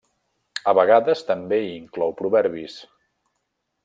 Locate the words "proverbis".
2.23-2.79